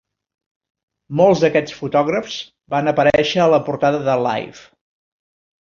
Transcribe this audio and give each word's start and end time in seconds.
Molts 1.19 1.43
d'aquests 1.43 1.75
fotògrafs 1.81 2.37
van 2.75 2.93
aparèixer 2.93 3.45
a 3.45 3.49
la 3.55 3.63
portada 3.71 4.01
de 4.09 4.17
"Life". 4.31 4.69